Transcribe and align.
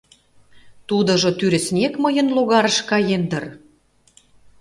Тудыжо 0.89 1.29
тӱрыснек 1.39 1.93
мыйын 2.03 2.27
логарыш 2.35 2.77
каен 2.89 3.23
дыр. 3.31 3.45